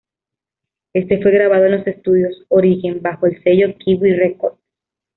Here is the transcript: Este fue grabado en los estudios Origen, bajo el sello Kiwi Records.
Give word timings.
Este 0.93 1.21
fue 1.21 1.29
grabado 1.29 1.65
en 1.65 1.73
los 1.77 1.85
estudios 1.85 2.43
Origen, 2.49 3.03
bajo 3.03 3.27
el 3.27 3.39
sello 3.43 3.77
Kiwi 3.77 4.15
Records. 4.15 4.57